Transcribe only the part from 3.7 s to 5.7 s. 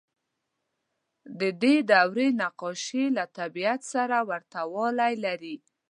سره ورته والی لري.